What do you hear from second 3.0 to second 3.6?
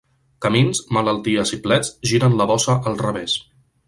revés.